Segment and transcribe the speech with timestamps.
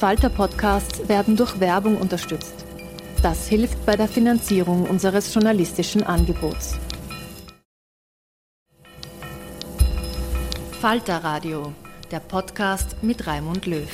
[0.00, 2.54] Falter-Podcasts werden durch Werbung unterstützt.
[3.22, 6.76] Das hilft bei der Finanzierung unseres journalistischen Angebots.
[10.80, 11.74] Falter Radio,
[12.10, 13.90] der Podcast mit Raimund Löw.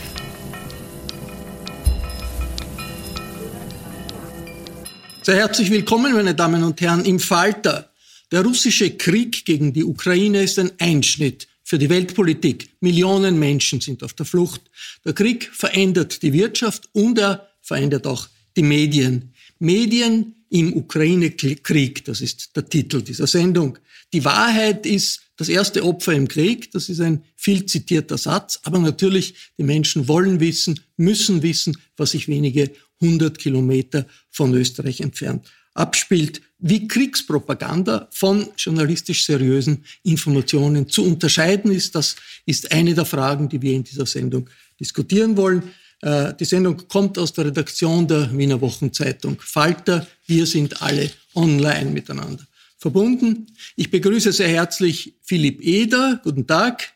[5.23, 7.91] Sehr herzlich willkommen, meine Damen und Herren, im Falter.
[8.31, 12.71] Der russische Krieg gegen die Ukraine ist ein Einschnitt für die Weltpolitik.
[12.81, 14.63] Millionen Menschen sind auf der Flucht.
[15.05, 19.35] Der Krieg verändert die Wirtschaft und er verändert auch die Medien.
[19.59, 23.79] Medien im Ukraine-Krieg, das ist der Titel dieser Sendung.
[24.13, 28.79] Die Wahrheit ist das erste Opfer im Krieg, das ist ein viel zitierter Satz, aber
[28.79, 35.47] natürlich, die Menschen wollen wissen, müssen wissen, was sich wenige hundert Kilometer von Österreich entfernt
[35.77, 41.95] abspielt, wie Kriegspropaganda von journalistisch seriösen Informationen zu unterscheiden ist.
[41.95, 42.17] Das
[42.47, 44.49] ist eine der Fragen, die wir in dieser Sendung
[44.81, 45.63] diskutieren wollen.
[46.03, 50.07] Äh, die Sendung kommt aus der Redaktion der Wiener Wochenzeitung Falter.
[50.27, 52.47] Wir sind alle online miteinander
[52.79, 53.47] verbunden.
[53.77, 56.21] Ich begrüße sehr herzlich Philipp Eder.
[56.23, 56.93] Guten Tag.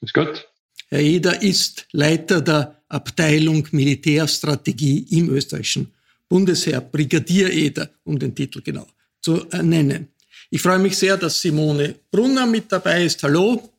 [0.00, 0.48] Grüß Gott.
[0.88, 5.92] Herr Eder ist Leiter der Abteilung Militärstrategie im österreichischen
[6.28, 8.86] Bundesheer, Brigadier Eder, um den Titel genau
[9.20, 10.08] zu nennen.
[10.50, 13.22] Ich freue mich sehr, dass Simone Brunner mit dabei ist.
[13.22, 13.70] Hallo.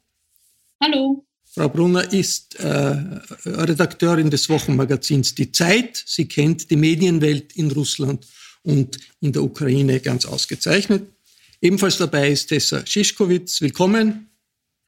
[0.82, 1.26] Hallo.
[1.54, 2.96] Frau Brunner ist äh,
[3.46, 6.02] Redakteurin des Wochenmagazins Die Zeit.
[6.06, 8.26] Sie kennt die Medienwelt in Russland
[8.64, 11.12] und in der Ukraine ganz ausgezeichnet.
[11.60, 13.60] Ebenfalls dabei ist Tessa Schischkowitz.
[13.60, 14.30] Willkommen.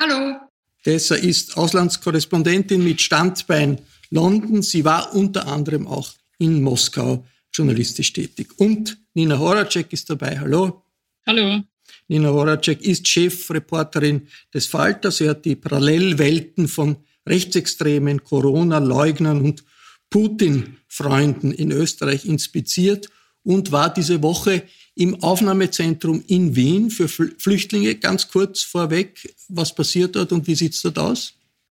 [0.01, 0.37] Hallo.
[0.83, 3.79] Tessa ist Auslandskorrespondentin mit Standbein
[4.09, 4.61] London.
[4.61, 8.57] Sie war unter anderem auch in Moskau journalistisch tätig.
[8.57, 10.39] Und Nina Horacek ist dabei.
[10.39, 10.85] Hallo.
[11.27, 11.61] Hallo.
[12.07, 15.11] Nina Horacek ist Chefreporterin des Falter.
[15.11, 19.63] Sie hat die Parallelwelten von Rechtsextremen, Corona-Leugnern und
[20.09, 23.09] Putin-Freunden in Österreich inspiziert
[23.43, 24.63] und war diese Woche
[24.95, 27.95] im Aufnahmezentrum in Wien für Flüchtlinge.
[27.95, 31.33] Ganz kurz vorweg, was passiert dort und wie sieht es dort aus?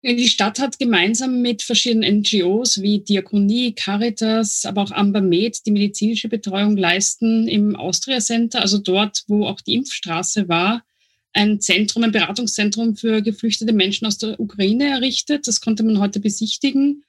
[0.06, 5.72] Die Stadt hat gemeinsam mit verschiedenen NGOs wie Diakonie, Caritas, aber auch Amber Med die
[5.72, 10.84] medizinische Betreuung leisten im Austria Center, also dort, wo auch die Impfstraße war,
[11.32, 15.48] ein Zentrum, ein Beratungszentrum für geflüchtete Menschen aus der Ukraine errichtet.
[15.48, 17.06] Das konnte man heute besichtigen.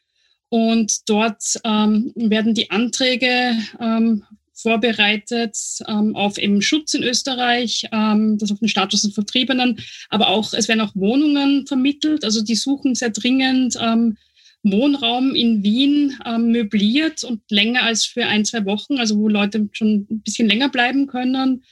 [0.49, 4.22] Und dort ähm, werden die Anträge ähm,
[4.65, 10.29] vorbereitet ähm, auf eben Schutz in Österreich, ähm, das auf den Status des Vertriebenen, aber
[10.29, 12.25] auch es werden auch Wohnungen vermittelt.
[12.25, 14.17] Also die suchen sehr dringend ähm,
[14.63, 19.69] Wohnraum in Wien ähm, möbliert und länger als für ein, zwei Wochen, also wo Leute
[19.73, 21.63] schon ein bisschen länger bleiben können.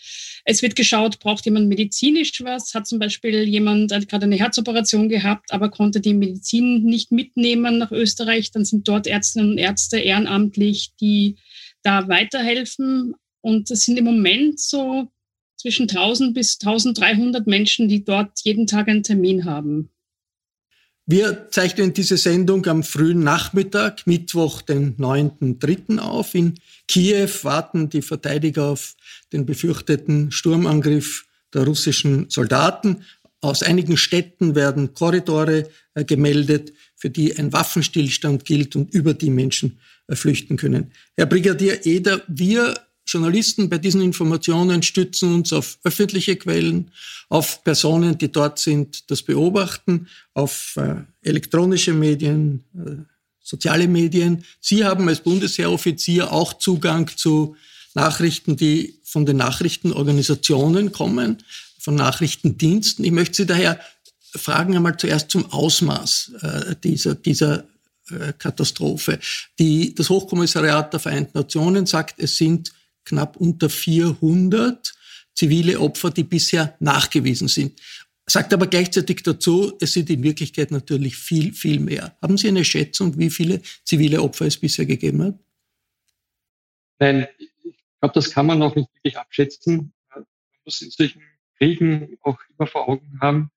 [0.45, 2.75] Es wird geschaut, braucht jemand medizinisch was?
[2.75, 7.79] Hat zum Beispiel jemand hat gerade eine Herzoperation gehabt, aber konnte die Medizin nicht mitnehmen
[7.79, 8.51] nach Österreich?
[8.51, 11.37] Dann sind dort Ärztinnen und Ärzte ehrenamtlich, die
[11.82, 13.15] da weiterhelfen.
[13.41, 15.09] Und es sind im Moment so
[15.56, 19.90] zwischen 1000 bis 1300 Menschen, die dort jeden Tag einen Termin haben.
[21.05, 25.99] Wir zeichnen diese Sendung am frühen Nachmittag, Mittwoch, den 9.3.
[25.99, 26.34] auf.
[26.34, 26.55] In
[26.87, 28.94] Kiew warten die Verteidiger auf
[29.32, 33.05] den befürchteten Sturmangriff der russischen Soldaten.
[33.40, 39.31] Aus einigen Städten werden Korridore äh, gemeldet, für die ein Waffenstillstand gilt und über die
[39.31, 40.93] Menschen flüchten können.
[41.16, 42.75] Herr Brigadier Eder, wir
[43.06, 46.90] Journalisten bei diesen Informationen stützen uns auf öffentliche Quellen,
[47.28, 53.02] auf Personen, die dort sind, das beobachten, auf äh, elektronische Medien, äh,
[53.40, 54.44] soziale Medien.
[54.60, 57.56] Sie haben als Bundesheeroffizier auch Zugang zu
[57.94, 61.38] Nachrichten, die von den Nachrichtenorganisationen kommen.
[61.78, 63.04] von Nachrichtendiensten.
[63.04, 63.81] Ich möchte Sie daher
[64.37, 67.64] fragen einmal zuerst zum Ausmaß äh, dieser, dieser
[68.38, 69.19] Katastrophe.
[69.58, 72.72] Die, das Hochkommissariat der Vereinten Nationen sagt, es sind
[73.04, 74.94] knapp unter 400
[75.34, 77.81] zivile Opfer, die bisher nachgewiesen sind.
[78.26, 82.16] Sagt aber gleichzeitig dazu, es sind in Wirklichkeit natürlich viel, viel mehr.
[82.22, 85.38] Haben Sie eine Schätzung, wie viele zivile Opfer es bisher gegeben hat?
[86.99, 89.93] Nein, ich glaube, das kann man noch nicht wirklich abschätzen.
[90.14, 90.25] Man
[90.64, 91.22] muss in solchen
[91.58, 93.50] Kriegen auch immer vor Augen haben,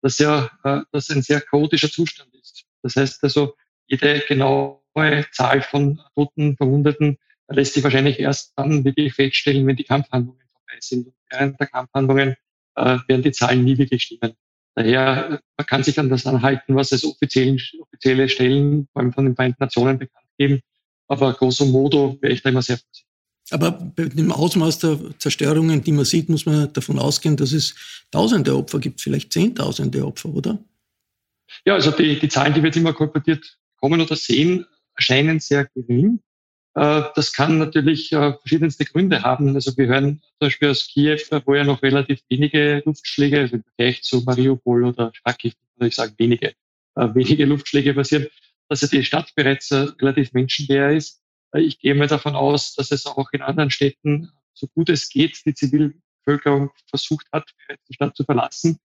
[0.00, 2.64] dass ja äh, das ein sehr chaotischer Zustand ist.
[2.82, 3.56] Das heißt also,
[3.86, 4.80] jede genaue
[5.32, 10.78] Zahl von Toten, Verwundeten lässt sich wahrscheinlich erst dann wirklich feststellen, wenn die Kampfhandlungen vorbei
[10.80, 11.06] sind.
[11.06, 12.36] Und während der Kampfhandlungen
[12.76, 14.34] äh, werden die Zahlen nie wirklich stimmen.
[14.74, 19.24] Daher, man kann sich an das anhalten, was es offiziellen, offizielle Stellen, vor allem von
[19.24, 20.60] den Vereinten Nationen bekannt geben.
[21.06, 23.06] Aber grosso modo wäre ich da immer sehr vorsichtig.
[23.50, 27.74] Aber bei dem Ausmaß der Zerstörungen, die man sieht, muss man davon ausgehen, dass es
[28.10, 30.58] tausende Opfer gibt, vielleicht zehntausende Opfer, oder?
[31.66, 34.64] Ja, also die, die Zahlen, die wir jetzt immer kolportiert kommen oder sehen,
[34.96, 36.20] erscheinen sehr gering.
[36.74, 39.54] Äh, das kann natürlich äh, verschiedenste Gründe haben.
[39.54, 43.62] Also wir hören zum Beispiel aus Kiew, wo ja noch relativ wenige Luftschläge, also im
[43.62, 46.54] Vergleich zu Mariupol oder Kharkiv, ich sagen, wenige,
[46.94, 48.26] äh, wenige Luftschläge passieren,
[48.70, 51.20] dass ja die Stadt bereits relativ menschenleer ist.
[51.54, 55.42] Ich gehe mal davon aus, dass es auch in anderen Städten, so gut es geht,
[55.44, 57.50] die Zivilbevölkerung versucht hat,
[57.90, 58.78] die Stadt zu verlassen.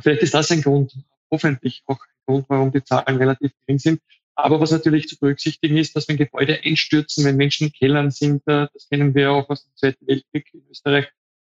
[0.00, 0.96] Vielleicht ist das ein Grund,
[1.28, 4.00] hoffentlich auch ein Grund, warum die Zahlen relativ gering sind.
[4.36, 8.42] Aber was natürlich zu berücksichtigen ist, dass wenn Gebäude einstürzen, wenn Menschen in Kellern sind,
[8.46, 11.06] äh, das kennen wir auch aus dem Zweiten Weltkrieg in Österreich,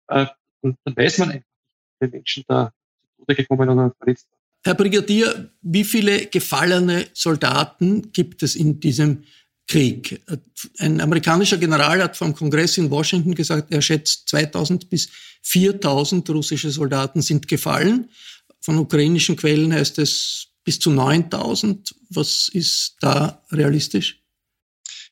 [0.08, 0.26] äh,
[0.60, 1.48] und dann weiß man einfach
[2.00, 4.38] wie Menschen da zu Tode gekommen oder verletzt waren.
[4.64, 9.24] Herr Brigadier, wie viele gefallene Soldaten gibt es in diesem
[9.66, 10.22] Krieg?
[10.78, 15.08] Ein amerikanischer General hat vom Kongress in Washington gesagt, er schätzt 2000 bis
[15.42, 18.10] 4000 russische Soldaten sind gefallen.
[18.60, 21.94] Von ukrainischen Quellen heißt es bis zu 9000.
[22.10, 24.22] Was ist da realistisch?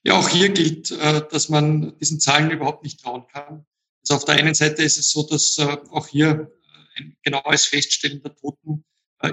[0.02, 3.66] Ja, auch hier gilt, äh, dass man diesen Zahlen überhaupt nicht trauen kann.
[4.02, 6.50] Also auf der einen Seite ist es so, dass äh, auch hier
[6.96, 8.84] äh, ein genaues Feststellen der Toten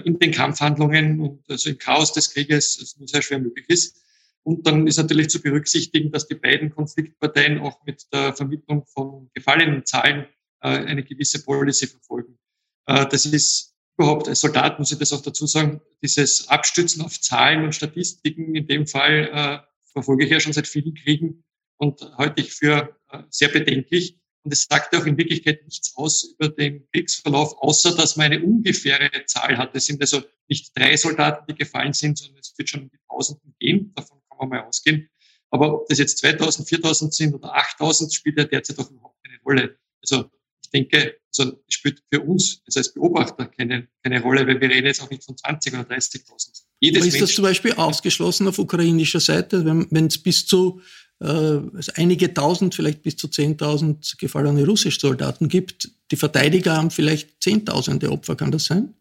[0.04, 3.96] in den Kampfhandlungen und also im Chaos des Krieges nur sehr schwer möglich ist.
[4.44, 9.30] Und dann ist natürlich zu berücksichtigen, dass die beiden Konfliktparteien auch mit der Vermittlung von
[9.34, 10.26] gefallenen Zahlen
[10.60, 12.38] eine gewisse Policy verfolgen.
[12.86, 17.64] Das ist überhaupt als Soldat, muss ich das auch dazu sagen, dieses Abstützen auf Zahlen
[17.64, 21.44] und Statistiken, in dem Fall äh, verfolge ich ja schon seit vielen Kriegen
[21.78, 24.20] und halte ich für äh, sehr bedenklich.
[24.44, 28.44] Und es sagt auch in Wirklichkeit nichts aus über den Kriegsverlauf, außer dass man eine
[28.44, 29.76] ungefähre Zahl hat.
[29.76, 33.00] Es sind also nicht drei Soldaten, die gefallen sind, sondern es wird schon um die
[33.10, 33.92] Tausenden gehen.
[33.96, 35.10] Davon kann man mal ausgehen.
[35.50, 39.40] Aber ob das jetzt 2000, 4000 sind oder 8000, spielt ja derzeit auch überhaupt keine
[39.44, 39.78] Rolle.
[40.02, 40.30] Also
[40.68, 44.88] ich denke, also spielt für uns also als Beobachter keine, keine Rolle, weil wir reden
[44.88, 46.64] jetzt auch nicht von 20 oder 30.000.
[46.80, 50.82] Jedes Aber ist das zum Beispiel ausgeschlossen auf ukrainischer Seite, wenn es bis zu
[51.20, 55.90] äh, also einige tausend, vielleicht bis zu 10.000 gefallene russische Soldaten gibt?
[56.12, 58.94] Die Verteidiger haben vielleicht Zehntausende Opfer, kann das sein?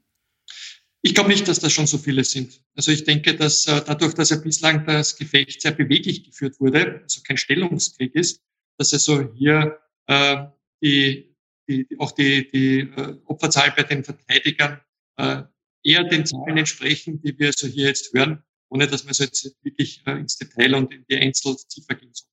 [1.03, 2.61] Ich glaube nicht, dass das schon so viele sind.
[2.75, 7.01] Also ich denke, dass äh, dadurch, dass ja bislang das Gefecht sehr beweglich geführt wurde,
[7.03, 8.41] also kein Stellungskrieg ist,
[8.79, 10.47] dass also hier äh,
[10.83, 11.36] die
[11.69, 14.81] die, auch die, die äh, Opferzahl bei den Verteidigern
[15.17, 15.43] äh,
[15.83, 19.55] eher den Zahlen entsprechen, die wir so hier jetzt hören, ohne dass man so jetzt
[19.63, 22.29] wirklich äh, ins Detail und in die Einzelziffer gehen soll.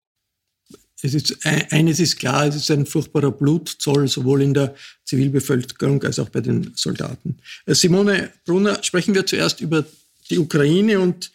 [1.05, 4.73] Es ist, eines ist klar, es ist ein furchtbarer Blutzoll, sowohl in der
[5.03, 7.39] Zivilbevölkerung als auch bei den Soldaten.
[7.67, 9.85] Simone Brunner, sprechen wir zuerst über
[10.29, 11.29] die Ukraine und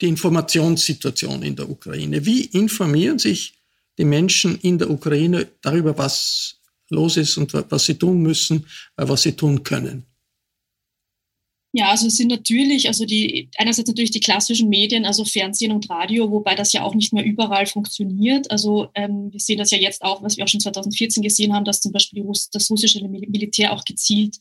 [0.00, 2.24] die Informationssituation in der Ukraine.
[2.24, 3.58] Wie informieren sich
[3.98, 6.59] die Menschen in der Ukraine darüber, was
[6.90, 8.66] los ist und was sie tun müssen,
[8.96, 10.06] äh, was sie tun können.
[11.72, 15.88] Ja, also es sind natürlich, also die einerseits natürlich die klassischen Medien, also Fernsehen und
[15.88, 18.50] Radio, wobei das ja auch nicht mehr überall funktioniert.
[18.50, 21.64] Also ähm, wir sehen das ja jetzt auch, was wir auch schon 2014 gesehen haben,
[21.64, 24.38] dass zum Beispiel das russische Militär auch gezielt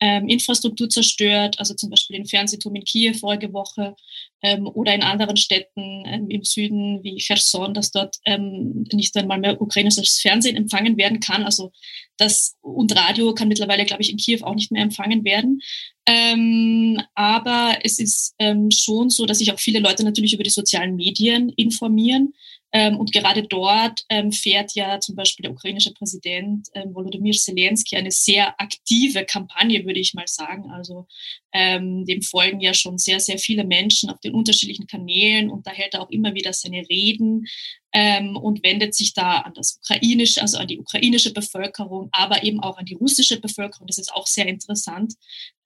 [0.00, 3.96] ähm, Infrastruktur zerstört, also zum Beispiel den Fernsehturm in Kiew vorige Woche
[4.42, 9.38] ähm, oder in anderen Städten ähm, im Süden wie Cherson, dass dort ähm, nicht einmal
[9.38, 11.42] mehr ukrainisches Fernsehen empfangen werden kann.
[11.44, 11.72] Also
[12.16, 15.60] das und Radio kann mittlerweile, glaube ich, in Kiew auch nicht mehr empfangen werden.
[16.06, 20.50] Ähm, aber es ist ähm, schon so, dass sich auch viele Leute natürlich über die
[20.50, 22.32] sozialen Medien informieren.
[22.72, 27.96] Ähm, und gerade dort ähm, fährt ja zum Beispiel der ukrainische Präsident ähm, Volodymyr Zelensky
[27.96, 30.70] eine sehr aktive Kampagne, würde ich mal sagen.
[30.70, 31.06] Also
[31.54, 35.94] dem folgen ja schon sehr, sehr viele Menschen auf den unterschiedlichen Kanälen und da hält
[35.94, 37.46] er auch immer wieder seine Reden.
[37.92, 42.60] Ähm, und wendet sich da an das ukrainische, also an die ukrainische Bevölkerung, aber eben
[42.60, 43.86] auch an die russische Bevölkerung.
[43.86, 45.14] Das ist auch sehr interessant.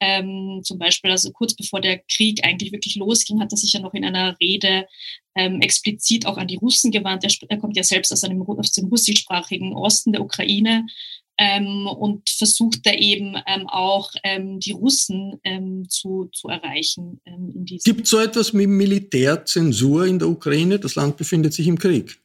[0.01, 3.81] Ähm, zum Beispiel, also kurz bevor der Krieg eigentlich wirklich losging, hat er sich ja
[3.81, 4.87] noch in einer Rede
[5.35, 7.25] ähm, explizit auch an die Russen gewandt.
[7.25, 10.87] Er, er kommt ja selbst aus, einem, aus dem russischsprachigen Osten der Ukraine
[11.43, 17.21] ähm, und versucht da eben ähm, auch ähm, die Russen ähm, zu, zu erreichen.
[17.27, 20.79] Ähm, Gibt es so etwas wie Militärzensur in der Ukraine?
[20.79, 22.23] Das Land befindet sich im Krieg.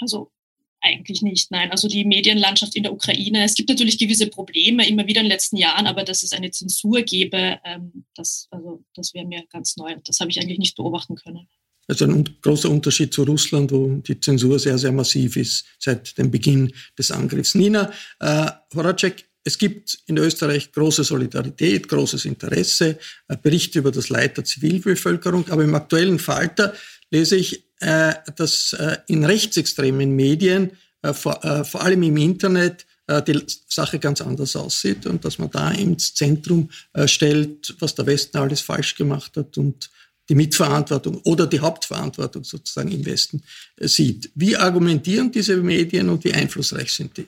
[0.00, 0.32] Also
[0.80, 1.70] eigentlich nicht, nein.
[1.70, 5.32] Also die Medienlandschaft in der Ukraine, es gibt natürlich gewisse Probleme immer wieder in den
[5.32, 9.76] letzten Jahren, aber dass es eine Zensur gäbe, ähm, das, also, das wäre mir ganz
[9.76, 9.96] neu.
[10.04, 11.48] Das habe ich eigentlich nicht beobachten können.
[11.88, 16.30] Also ein großer Unterschied zu Russland, wo die Zensur sehr, sehr massiv ist seit dem
[16.30, 17.54] Beginn des Angriffs.
[17.54, 17.90] Nina
[18.20, 24.36] äh, Horacek, es gibt in Österreich große Solidarität, großes Interesse, äh, Berichte über das Leid
[24.36, 26.74] der Zivilbevölkerung, aber im aktuellen Falter
[27.10, 32.84] lese ich, äh, dass äh, in rechtsextremen Medien, äh, vor, äh, vor allem im Internet,
[33.06, 36.68] äh, die Sache ganz anders aussieht und dass man da ins Zentrum
[37.06, 39.88] stellt, was der Westen alles falsch gemacht hat und
[40.28, 43.42] die Mitverantwortung oder die Hauptverantwortung sozusagen im Westen
[43.76, 44.30] äh, sieht.
[44.34, 47.26] Wie argumentieren diese Medien und wie einflussreich sind die?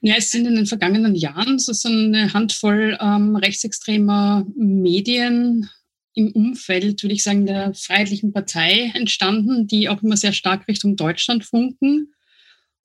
[0.00, 5.70] Ja, es sind in den vergangenen Jahren so eine Handvoll ähm, rechtsextremer Medien
[6.12, 10.96] im Umfeld, würde ich sagen, der Freiheitlichen Partei entstanden, die auch immer sehr stark Richtung
[10.96, 12.12] Deutschland funken.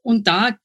[0.01, 0.57] Und da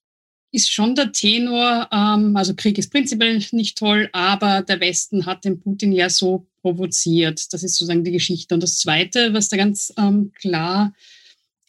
[0.54, 5.44] ist schon der Tenor, ähm, also Krieg ist prinzipiell nicht toll, aber der Westen hat
[5.44, 7.52] den Putin ja so provoziert.
[7.52, 8.54] Das ist sozusagen die Geschichte.
[8.54, 10.94] Und das Zweite, was da ganz ähm, klar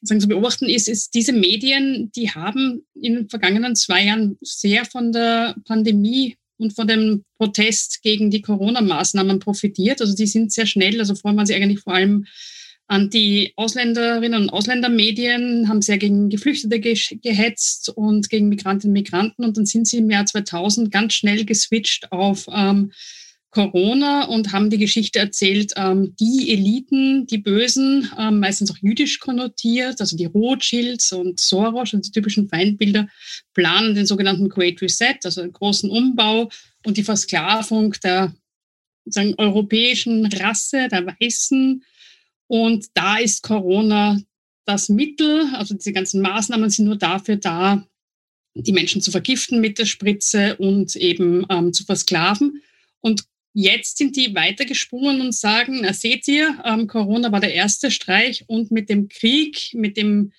[0.01, 4.85] sagen, zu beobachten ist, ist, diese Medien, die haben in den vergangenen zwei Jahren sehr
[4.85, 9.99] von der Pandemie und von dem Protest gegen die Corona-Maßnahmen profitiert.
[9.99, 12.27] Also die sind sehr schnell, also vorher waren sie eigentlich vor allem
[12.91, 19.43] die Ausländerinnen und Ausländermedien, haben sehr gegen Geflüchtete gehetzt und gegen Migrantinnen und Migranten.
[19.43, 22.91] Und dann sind sie im Jahr 2000 ganz schnell geswitcht auf ähm,
[23.55, 29.19] Corona und haben die Geschichte erzählt, ähm, die Eliten, die Bösen, ähm, meistens auch jüdisch
[29.19, 33.07] konnotiert, also die Rothschilds und Soros und die typischen Feindbilder,
[33.53, 36.49] planen den sogenannten Great Reset, also einen großen Umbau
[36.85, 38.35] und die Versklavung der
[39.05, 41.83] sagen, europäischen Rasse, der Weißen
[42.47, 44.19] und da ist Corona
[44.65, 47.85] das Mittel, also diese ganzen Maßnahmen sind nur dafür da,
[48.55, 52.61] die Menschen zu vergiften mit der Spritze und eben ähm, zu versklaven.
[53.01, 57.91] Und jetzt sind die weitergesprungen und sagen, na seht ihr, ähm, Corona war der erste
[57.91, 60.31] Streich und mit dem Krieg, mit dem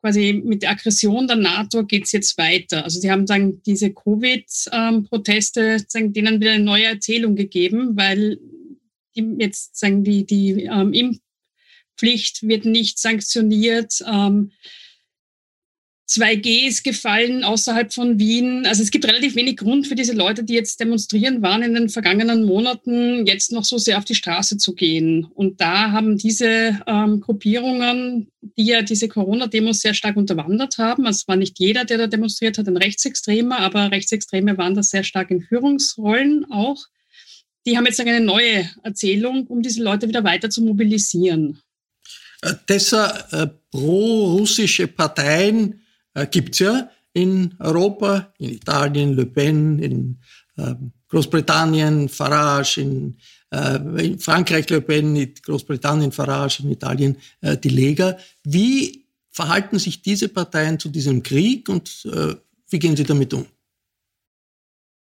[0.00, 2.84] quasi mit der Aggression der NATO geht es jetzt weiter.
[2.84, 8.38] Also sie haben sagen, diese Covid-Proteste ähm, denen wieder eine neue Erzählung gegeben, weil
[9.14, 10.92] jetzt sagen die, die ähm,
[11.96, 14.02] Pflicht wird nicht sanktioniert.
[14.06, 14.52] Ähm,
[16.08, 18.64] 2G ist gefallen außerhalb von Wien.
[18.64, 21.88] Also es gibt relativ wenig Grund für diese Leute, die jetzt demonstrieren waren in den
[21.88, 25.24] vergangenen Monaten, jetzt noch so sehr auf die Straße zu gehen.
[25.34, 31.16] Und da haben diese ähm, Gruppierungen, die ja diese Corona-Demos sehr stark unterwandert haben, also
[31.16, 35.02] es war nicht jeder, der da demonstriert hat, ein Rechtsextremer, aber Rechtsextreme waren da sehr
[35.02, 36.86] stark in Führungsrollen auch.
[37.66, 41.58] Die haben jetzt eine neue Erzählung, um diese Leute wieder weiter zu mobilisieren.
[42.46, 45.80] Äh, Deshalb äh, pro-russische Parteien
[46.14, 50.20] äh, gibt es ja in Europa, in Italien Le Pen, in
[50.56, 50.74] äh,
[51.08, 53.18] Großbritannien Farage, in,
[53.50, 58.18] äh, in, Frankreich Le Pen, in Großbritannien Farage, in Italien äh, die Lega.
[58.44, 62.34] Wie verhalten sich diese Parteien zu diesem Krieg und äh,
[62.68, 63.46] wie gehen sie damit um?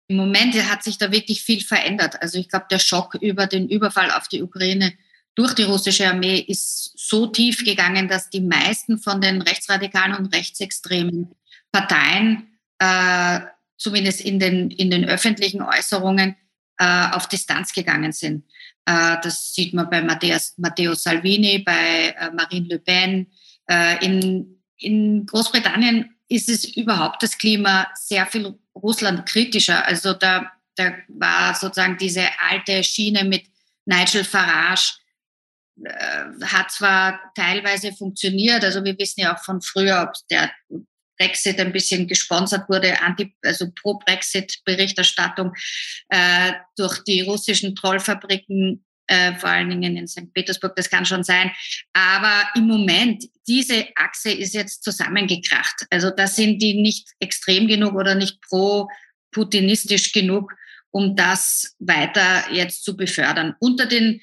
[0.07, 2.19] Im Moment hat sich da wirklich viel verändert.
[2.21, 4.93] Also ich glaube, der Schock über den Überfall auf die Ukraine
[5.39, 10.35] durch die russische Armee ist so tief gegangen, dass die meisten von den rechtsradikalen und
[10.35, 11.33] rechtsextremen
[11.71, 13.39] Parteien, äh,
[13.77, 16.35] zumindest in den, in den öffentlichen Äußerungen,
[16.77, 18.43] äh, auf Distanz gegangen sind.
[18.83, 23.27] Äh, das sieht man bei Matthäus, Matteo Salvini, bei äh, Marine Le Pen.
[23.71, 29.85] Äh, in, in Großbritannien ist es überhaupt das Klima sehr viel Russland kritischer.
[29.85, 33.45] Also da, da war sozusagen diese alte Schiene mit
[33.85, 34.99] Nigel Farage,
[35.83, 40.51] äh, hat zwar teilweise funktioniert, also wir wissen ja auch von früher, ob der
[41.19, 45.53] Brexit ein bisschen gesponsert wurde, anti, also Pro-Brexit-Berichterstattung
[46.07, 50.33] äh, durch die russischen Trollfabriken, äh, vor allen Dingen in St.
[50.33, 51.51] Petersburg, das kann schon sein.
[51.93, 55.85] Aber im Moment, diese Achse ist jetzt zusammengekracht.
[55.89, 60.53] Also da sind die nicht extrem genug oder nicht pro-putinistisch genug,
[60.91, 63.55] um das weiter jetzt zu befördern.
[63.59, 64.21] Unter den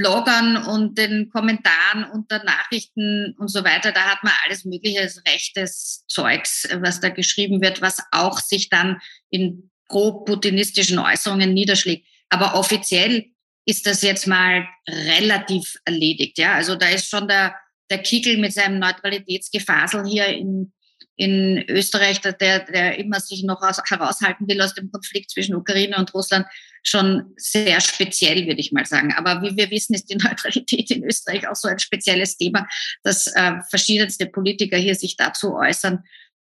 [0.00, 6.06] Bloggern und den Kommentaren unter Nachrichten und so weiter, da hat man alles mögliche rechtes
[6.08, 12.06] Zeugs, was da geschrieben wird, was auch sich dann in pro-putinistischen Äußerungen niederschlägt.
[12.30, 13.26] Aber offiziell
[13.66, 16.38] ist das jetzt mal relativ erledigt.
[16.38, 17.54] Ja, also da ist schon der,
[17.90, 20.72] der Kickel mit seinem Neutralitätsgefasel hier in,
[21.20, 25.98] in Österreich, der, der immer sich noch aus, heraushalten will aus dem Konflikt zwischen Ukraine
[25.98, 26.46] und Russland,
[26.82, 29.12] schon sehr speziell, würde ich mal sagen.
[29.12, 32.66] Aber wie wir wissen, ist die Neutralität in Österreich auch so ein spezielles Thema,
[33.02, 36.02] dass äh, verschiedenste Politiker hier sich dazu äußern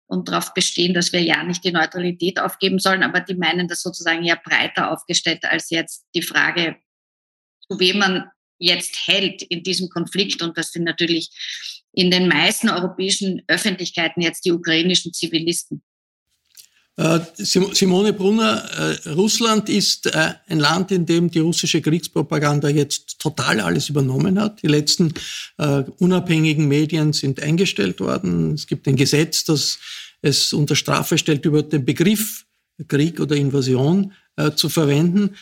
[0.08, 3.84] und darauf bestehen, dass wir ja nicht die Neutralität aufgeben sollen, aber die meinen das
[3.84, 6.78] sozusagen ja breiter aufgestellt als jetzt die Frage,
[7.68, 10.42] zu wem man jetzt hält in diesem Konflikt.
[10.42, 11.30] Und das sind natürlich
[11.94, 15.84] in den meisten europäischen Öffentlichkeiten jetzt die ukrainischen Zivilisten.
[16.96, 18.64] Äh, Simone Brunner,
[19.06, 24.40] äh, Russland ist äh, ein Land, in dem die russische Kriegspropaganda jetzt total alles übernommen
[24.40, 24.62] hat.
[24.62, 25.14] Die letzten
[26.00, 28.54] unabhängigen Medien sind eingestellt worden.
[28.54, 29.80] Es gibt ein Gesetz, das
[30.22, 32.46] es unter Strafe stellt, über den Begriff
[32.88, 34.14] Krieg oder Invasion
[34.56, 35.36] zu verwenden.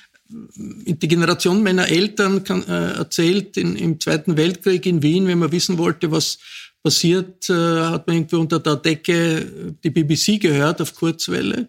[0.56, 5.78] Die Generation meiner Eltern kann, erzählt, in, im Zweiten Weltkrieg in Wien, wenn man wissen
[5.78, 6.38] wollte, was
[6.84, 11.68] passiert, äh, hat man irgendwie unter der Decke die BBC gehört auf Kurzwelle.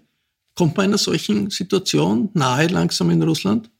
[0.54, 3.70] Kommt man einer solchen Situation nahe langsam in Russland?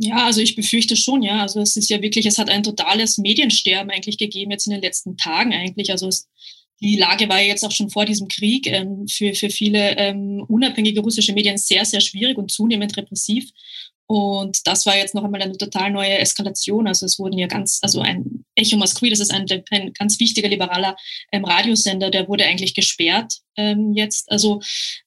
[0.00, 1.42] Ja, also ich befürchte schon, ja.
[1.42, 4.82] Also es ist ja wirklich, es hat ein totales Mediensterben eigentlich gegeben jetzt in den
[4.82, 5.90] letzten Tagen eigentlich.
[5.90, 6.28] Also es,
[6.80, 10.44] die Lage war ja jetzt auch schon vor diesem Krieg ähm, für, für viele ähm,
[10.48, 13.50] unabhängige russische Medien sehr, sehr schwierig und zunehmend repressiv.
[14.08, 16.88] Und das war jetzt noch einmal eine total neue Eskalation.
[16.88, 20.48] Also es wurden ja ganz, also ein Echo Moskwi, das ist ein, ein ganz wichtiger
[20.48, 20.96] liberaler
[21.30, 24.30] ähm, Radiosender, der wurde eigentlich gesperrt ähm, jetzt.
[24.30, 24.60] Also,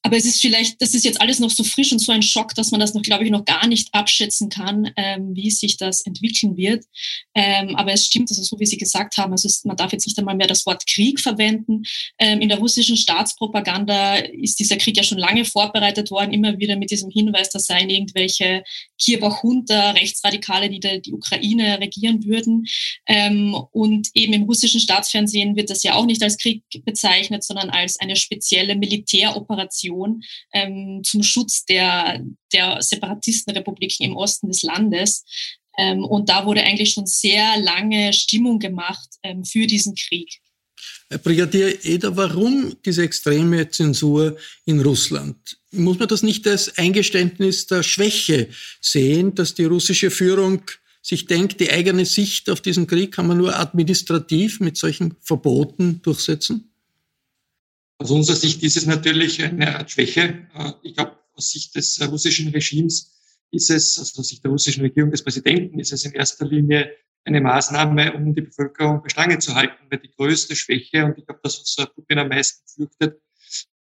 [0.04, 2.54] aber es ist vielleicht, das ist jetzt alles noch so frisch und so ein Schock,
[2.54, 6.02] dass man das noch, glaube ich, noch gar nicht abschätzen kann, ähm, wie sich das
[6.02, 6.86] entwickeln wird.
[7.34, 10.06] Ähm, aber es stimmt, also so wie Sie gesagt haben, also es, man darf jetzt
[10.06, 11.84] nicht einmal mehr das Wort Krieg verwenden.
[12.20, 16.76] Ähm, in der russischen Staatspropaganda ist dieser Krieg ja schon lange vorbereitet worden, immer wieder
[16.76, 18.64] mit diesem Hinweis, da seien irgendwelche
[19.02, 22.66] Kiewer Junta, Rechtsradikale, die die, die Ukraine regieren würden.
[23.08, 27.70] Ähm, und eben im russischen Staatsfernsehen wird das ja auch nicht als Krieg bezeichnet, sondern
[27.70, 35.26] als eine spezielle Militäroperation ähm, zum Schutz der, der Separatistenrepubliken im Osten des Landes.
[35.78, 40.40] Ähm, und da wurde eigentlich schon sehr lange Stimmung gemacht ähm, für diesen Krieg.
[41.12, 45.58] Herr Brigadier Eder, warum diese extreme Zensur in Russland?
[45.72, 48.48] Muss man das nicht als Eingeständnis der Schwäche
[48.80, 50.62] sehen, dass die russische Führung
[51.02, 56.02] sich denkt, die eigene Sicht auf diesen Krieg kann man nur administrativ mit solchen Verboten
[56.02, 56.72] durchsetzen?
[57.98, 60.48] Aus unserer Sicht ist es natürlich eine Art Schwäche.
[60.56, 63.12] Äh, ich glaube, aus Sicht des russischen Regimes
[63.52, 66.90] ist es, also aus Sicht der russischen Regierung des Präsidenten, ist es in erster Linie
[67.24, 69.78] eine Maßnahme, um die Bevölkerung bei Stange zu halten.
[69.90, 73.22] Weil die größte Schwäche, und ich glaube, das, was Putin am meisten fürchtet,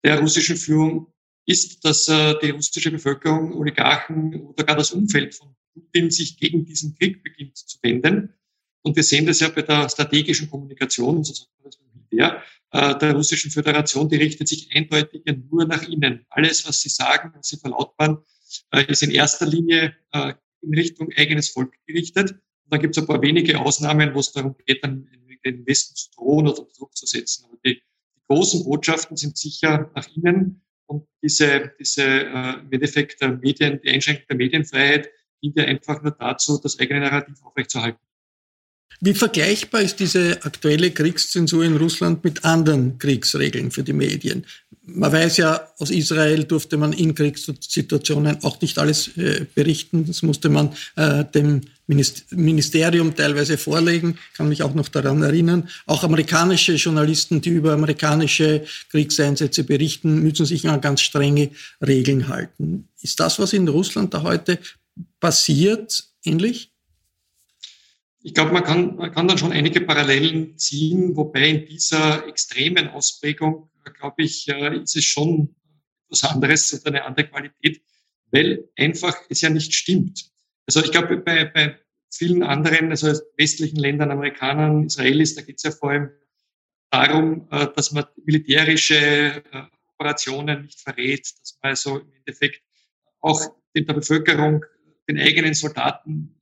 [0.03, 1.13] der russischen Führung,
[1.45, 6.65] ist, dass äh, die russische Bevölkerung, Oligarchen oder gar das Umfeld von Putin sich gegen
[6.65, 8.33] diesen Krieg beginnt zu wenden.
[8.81, 11.33] Und wir sehen das ja bei der strategischen Kommunikation, so
[11.63, 16.25] das Militär, äh, der russischen Föderation, die richtet sich eindeutig nur nach innen.
[16.29, 18.19] Alles, was sie sagen, was sie verlautbaren,
[18.71, 19.95] äh, ist in erster Linie
[20.61, 22.35] in Richtung eigenes Volk gerichtet.
[22.69, 25.07] Dann gibt es ein paar wenige Ausnahmen, wo es darum geht, dann
[25.45, 27.45] den Westen zu drohen oder Druck zu setzen.
[27.45, 30.61] Aber die, die großen Botschaften sind sicher nach innen.
[30.87, 35.09] Und diese, diese äh, im Endeffekt der Medien, die Einschränkung der Medienfreiheit
[35.41, 37.99] dient ja einfach nur dazu, das eigene Narrativ aufrechtzuerhalten.
[39.01, 44.45] Wie vergleichbar ist diese aktuelle Kriegszensur in Russland mit anderen Kriegsregeln für die Medien?
[44.83, 50.05] Man weiß ja, aus Israel durfte man in Kriegssituationen auch nicht alles äh, berichten.
[50.05, 54.17] Das musste man äh, dem Ministerium teilweise vorlegen.
[54.35, 55.69] Kann mich auch noch daran erinnern.
[55.85, 61.51] Auch amerikanische Journalisten, die über amerikanische Kriegseinsätze berichten, müssen sich an ganz strenge
[61.85, 62.87] Regeln halten.
[63.01, 64.59] Ist das, was in Russland da heute
[65.19, 66.71] passiert, ähnlich?
[68.23, 72.87] Ich glaube, man kann, man kann dann schon einige Parallelen ziehen, wobei in dieser extremen
[72.87, 73.69] Ausprägung,
[73.99, 75.55] glaube ich, äh, ist es schon
[76.09, 77.83] was anderes und eine andere Qualität,
[78.31, 80.31] weil einfach es ja nicht stimmt.
[80.67, 81.79] Also ich glaube, bei, bei
[82.11, 86.11] vielen anderen, also westlichen Ländern, Amerikanern, Israelis, da geht es ja vor allem
[86.89, 89.41] darum, äh, dass man militärische äh,
[89.93, 92.61] Operationen nicht verrät, dass man also im Endeffekt
[93.21, 93.41] auch
[93.75, 94.65] der Bevölkerung,
[95.07, 96.35] den eigenen Soldaten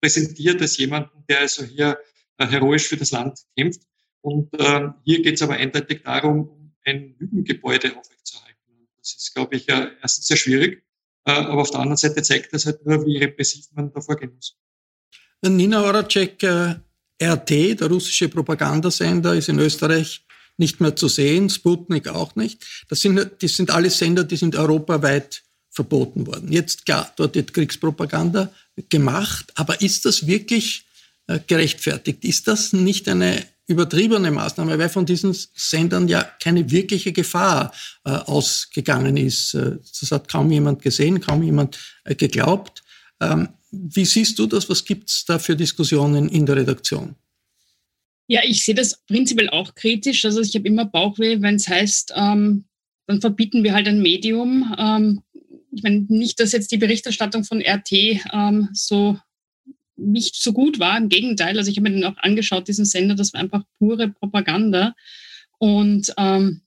[0.00, 1.98] präsentiert als jemanden, der also hier
[2.38, 3.82] äh, heroisch für das Land kämpft.
[4.20, 8.88] Und äh, hier geht es aber eindeutig darum, ein Lügengebäude aufrechtzuerhalten.
[8.98, 10.84] Das ist, glaube ich, erstens sehr schwierig,
[11.24, 14.56] aber auf der anderen Seite zeigt das halt nur, wie repressiv man da vorgehen muss.
[15.42, 16.74] Nina Horacek, äh,
[17.22, 20.24] RT, der russische Propagandasender, ist in Österreich
[20.56, 22.64] nicht mehr zu sehen, Sputnik auch nicht.
[22.88, 26.52] Das sind, das sind alles Sender, die sind europaweit verboten worden.
[26.52, 28.52] Jetzt klar, dort wird Kriegspropaganda
[28.88, 30.86] gemacht, aber ist das wirklich
[31.26, 32.24] äh, gerechtfertigt?
[32.24, 37.72] Ist das nicht eine übertriebene Maßnahme, weil von diesen Sendern ja keine wirkliche Gefahr
[38.04, 39.54] äh, ausgegangen ist?
[39.54, 42.82] Äh, das hat kaum jemand gesehen, kaum jemand äh, geglaubt.
[43.20, 44.68] Ähm, wie siehst du das?
[44.68, 47.16] Was gibt es da für Diskussionen in der Redaktion?
[48.26, 50.24] Ja, ich sehe das prinzipiell auch kritisch.
[50.24, 52.64] Also ich habe immer Bauchweh, wenn es heißt, ähm,
[53.06, 54.74] dann verbieten wir halt ein Medium.
[54.78, 55.22] Ähm,
[55.70, 59.18] ich meine nicht, dass jetzt die Berichterstattung von RT ähm, so
[59.96, 60.96] nicht so gut war.
[60.96, 64.08] Im Gegenteil, also ich habe mir den auch angeschaut, diesen Sender, das war einfach pure
[64.08, 64.94] Propaganda.
[65.58, 66.62] Und ähm,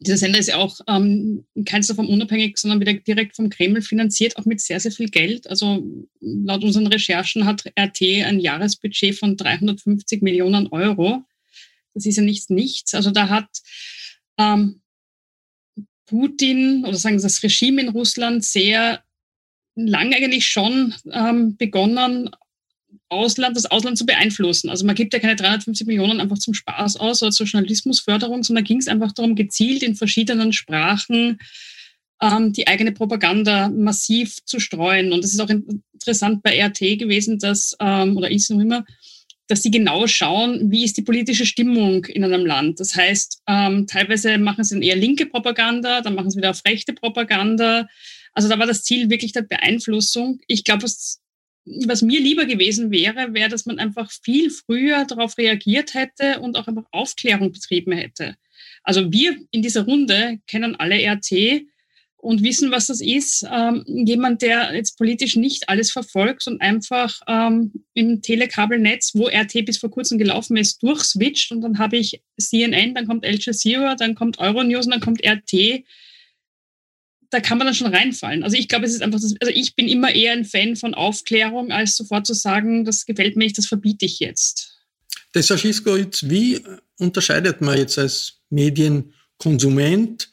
[0.00, 3.80] dieser Sender ist ja auch ähm, in keinster Form unabhängig, sondern wieder direkt vom Kreml
[3.80, 5.48] finanziert, auch mit sehr, sehr viel Geld.
[5.48, 5.86] Also
[6.20, 11.24] laut unseren Recherchen hat RT ein Jahresbudget von 350 Millionen Euro.
[11.94, 12.94] Das ist ja nichts, nichts.
[12.94, 13.48] Also da hat
[14.38, 14.80] ähm,
[16.06, 19.02] Putin oder sagen Sie das Regime in Russland sehr
[19.76, 22.30] lange eigentlich schon ähm, begonnen,
[23.08, 24.70] Ausland, das Ausland zu beeinflussen.
[24.70, 28.64] Also man gibt ja keine 350 Millionen einfach zum Spaß aus oder zur Journalismusförderung, sondern
[28.64, 31.38] ging es einfach darum, gezielt in verschiedenen Sprachen
[32.22, 35.12] ähm, die eigene Propaganda massiv zu streuen.
[35.12, 38.84] Und es ist auch interessant bei RT gewesen, dass, ähm, oder ist noch immer,
[39.46, 42.80] dass sie genau schauen, wie ist die politische Stimmung in einem Land.
[42.80, 46.64] Das heißt, ähm, teilweise machen sie dann eher linke Propaganda, dann machen sie wieder auf
[46.64, 47.86] rechte Propaganda.
[48.32, 50.40] Also da war das Ziel wirklich der Beeinflussung.
[50.46, 51.20] Ich glaube, was,
[51.64, 56.56] was mir lieber gewesen wäre, wäre, dass man einfach viel früher darauf reagiert hätte und
[56.56, 58.36] auch einfach Aufklärung betrieben hätte.
[58.82, 61.64] Also wir in dieser Runde kennen alle RT
[62.24, 63.46] und wissen, was das ist.
[63.50, 69.66] Ähm, jemand, der jetzt politisch nicht alles verfolgt und einfach ähm, im Telekabelnetz, wo RT
[69.66, 73.94] bis vor kurzem gelaufen ist, durchswitcht und dann habe ich CNN, dann kommt Al Jazeera,
[73.94, 75.84] dann kommt Euronews und dann kommt RT.
[77.34, 78.44] Da kann man dann schon reinfallen.
[78.44, 80.94] Also ich glaube, es ist einfach, das, also ich bin immer eher ein Fan von
[80.94, 84.78] Aufklärung, als sofort zu sagen, das gefällt mir nicht, das verbiete ich jetzt.
[85.34, 86.60] Deshalb, wie
[87.00, 90.30] unterscheidet man jetzt als Medienkonsument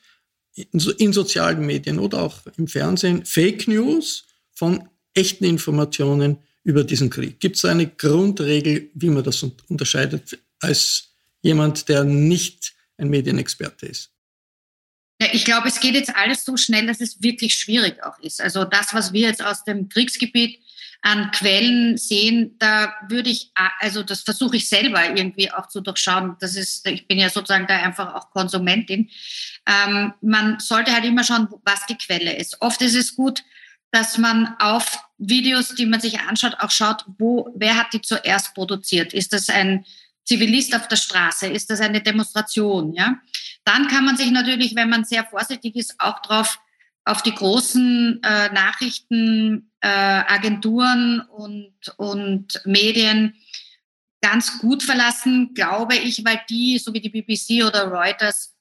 [0.54, 7.40] in sozialen Medien oder auch im Fernsehen Fake News von echten Informationen über diesen Krieg?
[7.40, 14.11] Gibt es eine Grundregel, wie man das unterscheidet als jemand, der nicht ein Medienexperte ist?
[15.22, 18.42] Ja, ich glaube, es geht jetzt alles so schnell, dass es wirklich schwierig auch ist.
[18.42, 20.60] Also das, was wir jetzt aus dem Kriegsgebiet
[21.04, 26.38] an Quellen sehen, da würde ich, also das versuche ich selber irgendwie auch zu durchschauen.
[26.40, 29.12] Das ist, ich bin ja sozusagen da einfach auch Konsumentin.
[29.68, 32.60] Ähm, man sollte halt immer schauen, was die Quelle ist.
[32.60, 33.44] Oft ist es gut,
[33.92, 38.56] dass man auf Videos, die man sich anschaut, auch schaut, wo, wer hat die zuerst
[38.56, 39.14] produziert?
[39.14, 39.86] Ist das ein
[40.26, 41.46] Zivilist auf der Straße?
[41.46, 42.96] Ist das eine Demonstration?
[42.96, 43.20] Ja?
[43.64, 46.60] Dann kann man sich natürlich, wenn man sehr vorsichtig ist, auch drauf
[47.04, 53.34] auf die großen äh, Nachrichtenagenturen äh, und, und Medien
[54.22, 58.56] ganz gut verlassen, glaube ich, weil die, so wie die BBC oder Reuters,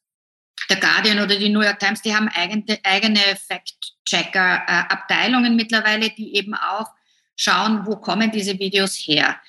[0.71, 6.55] der Guardian oder die New York Times, die haben eigene, eigene Fact-Checker-Abteilungen mittlerweile, die eben
[6.55, 6.89] auch
[7.37, 9.41] schauen, wo kommen diese Videos her.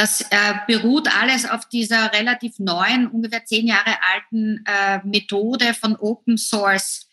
[0.00, 0.26] Das äh,
[0.66, 7.06] beruht alles auf dieser relativ neuen, ungefähr zehn Jahre alten äh, Methode von Open Source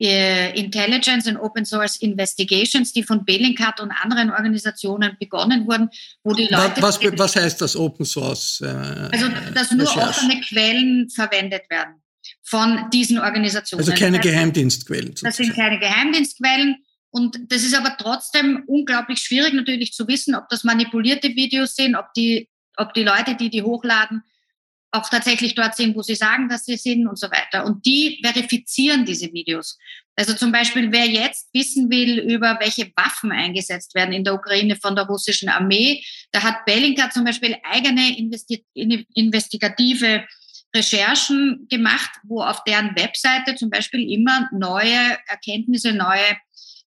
[0.00, 5.88] äh, Intelligence and Open Source Investigations, die von Bellingcat und anderen Organisationen begonnen wurden,
[6.24, 6.82] wo die Leute.
[6.82, 8.60] Was, was heißt das Open Source?
[8.60, 10.08] Äh, also, dass nur Recherche.
[10.08, 12.02] offene Quellen verwendet werden
[12.42, 13.88] von diesen Organisationen.
[13.88, 15.14] Also keine Geheimdienstquellen.
[15.22, 16.82] Das sind keine Geheimdienstquellen.
[17.12, 21.94] Und das ist aber trotzdem unglaublich schwierig natürlich zu wissen, ob das manipulierte Videos sind,
[21.94, 24.22] ob die, ob die Leute, die die hochladen,
[24.92, 27.66] auch tatsächlich dort sind, wo sie sagen, dass sie sind und so weiter.
[27.66, 29.78] Und die verifizieren diese Videos.
[30.16, 34.76] Also zum Beispiel, wer jetzt wissen will, über welche Waffen eingesetzt werden in der Ukraine
[34.76, 40.26] von der russischen Armee, da hat Belinka zum Beispiel eigene investi investigative
[40.74, 46.36] Recherchen gemacht, wo auf deren Webseite zum Beispiel immer neue Erkenntnisse, neue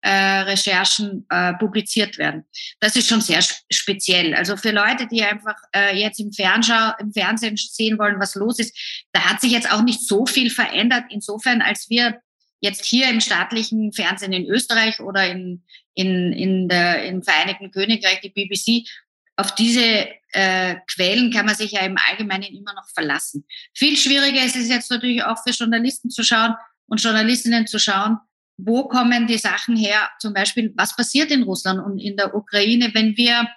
[0.03, 2.45] äh, Recherchen äh, publiziert werden.
[2.81, 4.35] Das ist schon sehr speziell.
[4.35, 8.59] Also für Leute, die einfach äh, jetzt im, Fernschau, im Fernsehen sehen wollen, was los
[8.59, 8.77] ist,
[9.13, 11.05] da hat sich jetzt auch nicht so viel verändert.
[11.11, 12.21] Insofern, als wir
[12.61, 18.21] jetzt hier im staatlichen Fernsehen in Österreich oder in, in, in der, im Vereinigten Königreich,
[18.21, 18.89] die BBC,
[19.37, 23.47] auf diese äh, Quellen kann man sich ja im Allgemeinen immer noch verlassen.
[23.75, 26.55] Viel schwieriger ist es jetzt natürlich auch für Journalisten zu schauen
[26.87, 28.19] und Journalistinnen zu schauen,
[28.65, 30.11] wo kommen die Sachen her?
[30.19, 33.49] Zum Beispiel, was passiert in Russland und in der Ukraine, wenn wir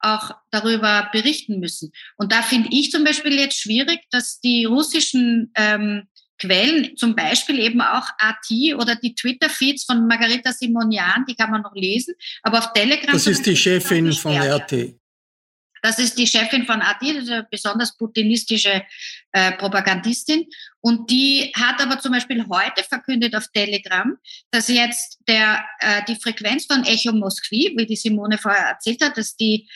[0.00, 1.92] auch darüber berichten müssen.
[2.16, 6.04] Und da finde ich zum Beispiel jetzt schwierig, dass die russischen ähm,
[6.40, 11.62] Quellen, zum Beispiel eben auch AT oder die Twitter-Feeds von Margarita Simonian, die kann man
[11.62, 13.10] noch lesen, aber auf Telegram.
[13.12, 14.94] Das ist die Chefin von RT.
[15.82, 18.82] Das ist die Chefin von ist eine besonders putinistische
[19.32, 20.46] äh, Propagandistin.
[20.80, 24.16] Und die hat aber zum Beispiel heute verkündet auf Telegram,
[24.50, 29.16] dass jetzt der, äh, die Frequenz von Echo Moskwi, wie die Simone vorher erzählt hat,
[29.16, 29.68] dass die,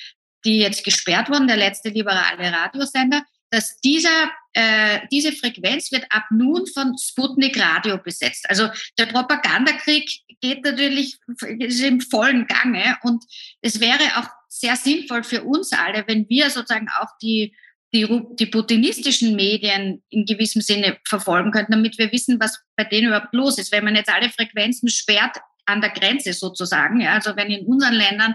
[0.45, 6.25] die jetzt gesperrt wurden, der letzte liberale Radiosender, dass dieser, äh, diese Frequenz wird ab
[6.31, 8.49] nun von Sputnik Radio besetzt.
[8.49, 10.09] Also der Propagandakrieg
[10.41, 11.19] geht natürlich
[11.59, 13.25] ist im vollen Gange und
[13.61, 17.57] es wäre auch sehr sinnvoll für uns alle, wenn wir sozusagen auch die,
[17.95, 18.07] die,
[18.39, 23.33] die putinistischen Medien in gewissem Sinne verfolgen könnten, damit wir wissen, was bei denen überhaupt
[23.33, 23.73] los ist.
[23.73, 27.95] Wenn man jetzt alle Frequenzen sperrt an der Grenze sozusagen, ja, also wenn in unseren
[27.95, 28.35] Ländern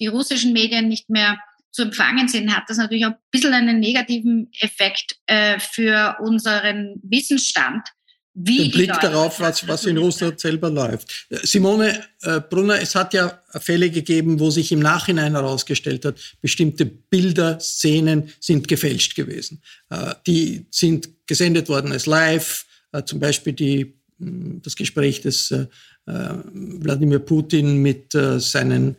[0.00, 1.38] die russischen Medien nicht mehr
[1.70, 7.00] zu empfangen sind, hat das natürlich auch ein bisschen einen negativen Effekt äh, für unseren
[7.02, 7.88] Wissensstand.
[8.36, 11.26] Wie Den Blick darauf, was, was in Russland selber läuft.
[11.44, 16.84] Simone äh, Brunner, es hat ja Fälle gegeben, wo sich im Nachhinein herausgestellt hat, bestimmte
[16.84, 19.62] Bilder, Szenen sind gefälscht gewesen.
[19.88, 25.66] Äh, die sind gesendet worden als live, äh, zum Beispiel die, das Gespräch des äh,
[26.06, 28.96] äh, Wladimir Putin mit äh, seinen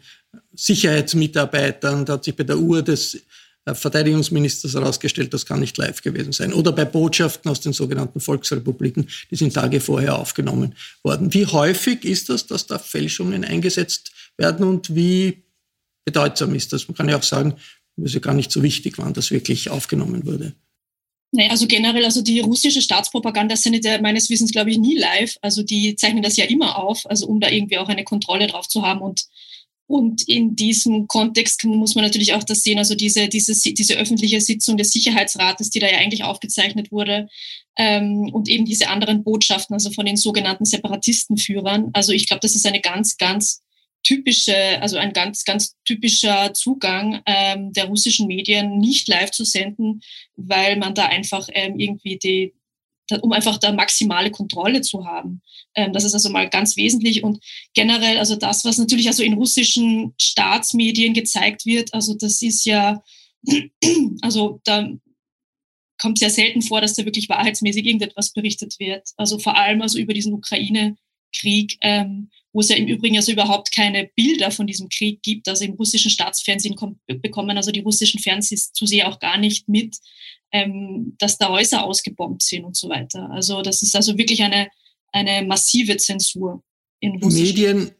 [0.53, 2.05] Sicherheitsmitarbeitern.
[2.05, 3.19] Da hat sich bei der Uhr des äh,
[3.73, 6.53] Verteidigungsministers herausgestellt, das kann nicht live gewesen sein.
[6.53, 11.33] Oder bei Botschaften aus den sogenannten Volksrepubliken, die sind Tage vorher aufgenommen worden.
[11.33, 15.43] Wie häufig ist das, dass da Fälschungen eingesetzt werden und wie
[16.05, 16.87] bedeutsam ist das?
[16.87, 17.55] Man kann ja auch sagen,
[17.97, 20.53] ist ja gar nicht so wichtig, wann das wirklich aufgenommen wurde.
[21.31, 25.35] Nee, also generell, also die russische Staatspropaganda sendet ja meines Wissens, glaube ich, nie live.
[25.41, 28.67] Also die zeichnen das ja immer auf, also um da irgendwie auch eine Kontrolle drauf
[28.67, 29.25] zu haben und
[29.87, 34.41] und in diesem Kontext muss man natürlich auch das sehen, also diese, diese, diese öffentliche
[34.41, 37.27] Sitzung des Sicherheitsrates, die da ja eigentlich aufgezeichnet wurde,
[37.77, 41.89] ähm, und eben diese anderen Botschaften, also von den sogenannten Separatistenführern.
[41.93, 43.61] Also ich glaube, das ist eine ganz, ganz
[44.03, 50.01] typische, also ein ganz, ganz typischer Zugang ähm, der russischen Medien, nicht live zu senden,
[50.35, 52.53] weil man da einfach ähm, irgendwie die,
[53.21, 55.41] um einfach da maximale Kontrolle zu haben.
[55.75, 59.33] Ähm, das ist also mal ganz wesentlich und generell, also das, was natürlich also in
[59.33, 63.03] russischen Staatsmedien gezeigt wird, also das ist ja,
[64.21, 64.89] also da
[65.97, 69.09] kommt sehr selten vor, dass da wirklich wahrheitsmäßig irgendetwas berichtet wird.
[69.17, 70.33] Also vor allem also über diesen
[71.35, 75.47] Ukraine-Krieg, ähm, wo es ja im Übrigen also überhaupt keine Bilder von diesem Krieg gibt.
[75.47, 76.75] Also im russischen Staatsfernsehen
[77.07, 79.97] bekommen also die russischen Fernsehzuseher auch gar nicht mit,
[80.51, 83.29] ähm, dass da Häuser ausgebombt sind und so weiter.
[83.31, 84.69] Also das ist also wirklich eine,
[85.11, 86.63] eine massive Zensur.
[87.01, 87.91] In Medien,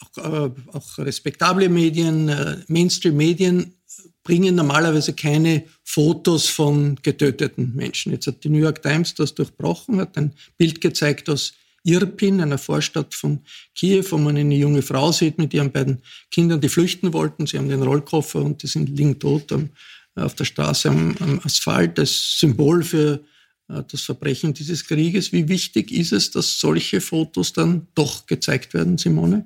[0.00, 3.74] auch, äh, auch respektable Medien, äh, Mainstream-Medien
[4.22, 8.12] bringen normalerweise keine Fotos von getöteten Menschen.
[8.12, 12.58] Jetzt hat die New York Times das durchbrochen, hat ein Bild gezeigt aus Irpin, einer
[12.58, 13.40] Vorstadt von
[13.74, 17.46] Kiew, wo man eine junge Frau sieht mit ihren beiden Kindern, die flüchten wollten.
[17.46, 19.70] Sie haben den Rollkoffer und die sind liegen tot am,
[20.14, 23.24] auf der Straße am, am Asphalt als Symbol für
[23.68, 25.32] äh, das Verbrechen dieses Krieges.
[25.32, 29.44] Wie wichtig ist es, dass solche Fotos dann doch gezeigt werden, Simone?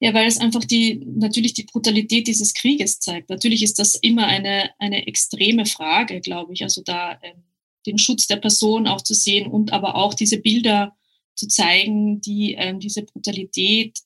[0.00, 3.30] Ja, weil es einfach die, natürlich die Brutalität dieses Krieges zeigt.
[3.30, 6.62] Natürlich ist das immer eine, eine extreme Frage, glaube ich.
[6.62, 7.42] Also da ähm,
[7.88, 10.96] den Schutz der Person auch zu sehen und aber auch diese Bilder
[11.34, 13.98] zu zeigen, die ähm, diese Brutalität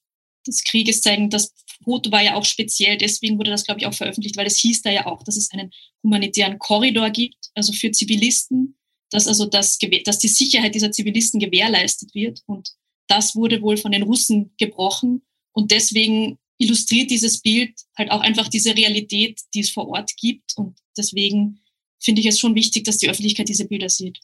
[0.46, 1.30] des Krieges zeigen.
[1.30, 4.58] Das Foto war ja auch speziell, deswegen wurde das, glaube ich, auch veröffentlicht, weil es
[4.58, 5.70] hieß da ja auch, dass es einen
[6.02, 8.76] humanitären Korridor gibt, also für Zivilisten,
[9.10, 12.42] dass also das, dass die Sicherheit dieser Zivilisten gewährleistet wird.
[12.46, 12.70] Und
[13.08, 15.22] das wurde wohl von den Russen gebrochen.
[15.52, 20.52] Und deswegen illustriert dieses Bild halt auch einfach diese Realität, die es vor Ort gibt.
[20.56, 21.61] Und deswegen
[22.02, 24.20] finde ich es schon wichtig, dass die Öffentlichkeit diese Bilder sieht.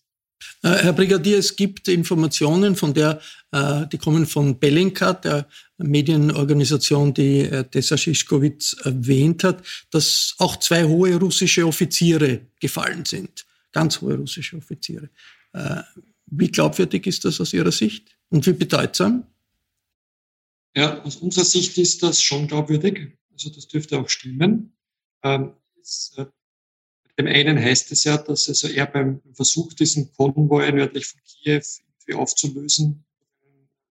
[0.63, 3.21] Äh, Herr Brigadier, es gibt Informationen, von der,
[3.53, 10.57] äh, die kommen von Bellingcat, der Medienorganisation, die äh, Tessa Schischkowitz erwähnt hat, dass auch
[10.57, 13.47] zwei hohe russische Offiziere gefallen sind.
[13.73, 15.11] Ganz hohe russische Offiziere.
[16.27, 19.27] Wie glaubwürdig ist das aus Ihrer Sicht und wie bedeutsam?
[20.77, 23.13] Ja, aus unserer Sicht ist das schon glaubwürdig.
[23.33, 24.73] Also das dürfte auch stimmen.
[25.23, 26.17] Ähm, es,
[27.19, 31.63] dem einen heißt es ja, dass also er beim Versuch, diesen Konvoi nördlich von Kiew
[32.15, 33.05] aufzulösen,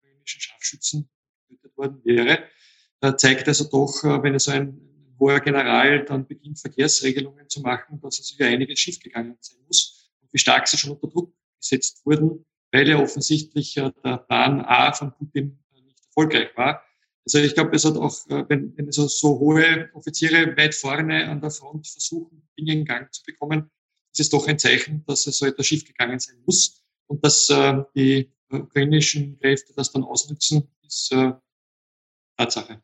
[0.01, 1.09] ukrainischen Scharfschützen
[1.49, 2.45] getötet worden wäre.
[3.01, 4.81] Da zeigt also doch, äh, wenn so ein
[5.19, 10.33] hoher General dann beginnt, Verkehrsregelungen zu machen, dass also hier einiges schiefgegangen sein muss und
[10.33, 14.93] wie stark sie schon unter Druck gesetzt wurden, weil ja offensichtlich äh, der Plan A
[14.93, 16.83] von Putin nicht erfolgreich war.
[17.27, 21.29] Also ich glaube, es hat auch, äh, wenn, wenn so, so hohe Offiziere weit vorne
[21.29, 23.71] an der Front versuchen, Dinge in Gang zu bekommen,
[24.13, 27.83] ist es doch ein Zeichen, dass es so etwas schiefgegangen sein muss und dass äh,
[27.95, 31.33] die ukrainischen Kräfte das dann ausnutzen, ist äh,
[32.37, 32.83] Tatsache.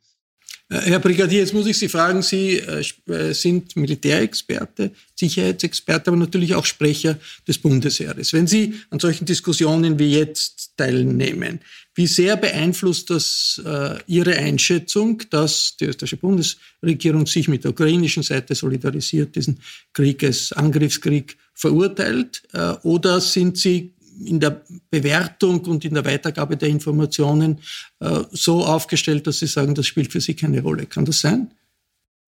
[0.69, 6.17] Äh, Herr Brigadier, jetzt muss ich Sie fragen, Sie äh, äh, sind Militärexperte, Sicherheitsexperte, aber
[6.17, 8.33] natürlich auch Sprecher des Bundesheeres.
[8.33, 11.61] Wenn Sie an solchen Diskussionen wie jetzt teilnehmen,
[11.95, 13.59] wie sehr beeinflusst das
[14.07, 19.61] Ihre Einschätzung, dass die österreichische Bundesregierung sich mit der ukrainischen Seite solidarisiert, diesen
[19.95, 22.43] Krieg als Angriffskrieg verurteilt?
[22.83, 27.61] Oder sind Sie in der Bewertung und in der Weitergabe der Informationen
[28.01, 30.87] äh, so aufgestellt, dass Sie sagen, das spielt für Sie keine Rolle.
[30.87, 31.53] Kann das sein?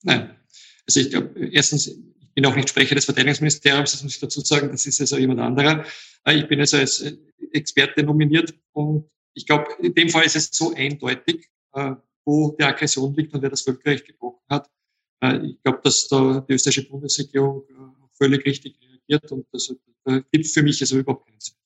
[0.03, 0.31] Nein.
[0.87, 4.41] Also ich glaube, erstens, ich bin auch nicht Sprecher des Verteidigungsministeriums, das muss ich dazu
[4.41, 5.85] sagen, das ist also jemand anderer.
[6.25, 7.17] Äh, ich bin also als äh,
[7.53, 11.93] Experte nominiert und ich glaube, in dem Fall ist es so eindeutig, äh,
[12.25, 14.69] wo die Aggression liegt und wer das Völkerrecht gebrochen hat.
[15.43, 17.65] Ich glaube, dass da die österreichische Bundesregierung
[18.13, 19.75] völlig richtig reagiert und das
[20.31, 21.57] gibt für mich also überhaupt keinen Sinn.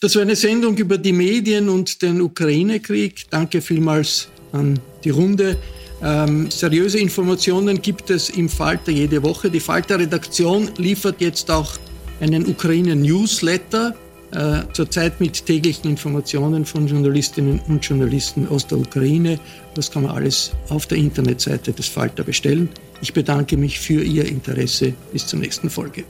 [0.00, 3.24] Das war eine Sendung über die Medien und den Ukraine-Krieg.
[3.30, 5.56] Danke vielmals an die Runde.
[6.02, 9.50] Ähm, seriöse Informationen gibt es im Falter jede Woche.
[9.50, 11.72] Die Falter-Redaktion liefert jetzt auch
[12.20, 13.94] einen Ukraine-Newsletter,
[14.32, 19.38] äh, zurzeit mit täglichen Informationen von Journalistinnen und Journalisten aus der Ukraine.
[19.74, 22.68] Das kann man alles auf der Internetseite des Falter bestellen.
[23.00, 24.92] Ich bedanke mich für Ihr Interesse.
[25.12, 26.04] Bis zur nächsten Folge.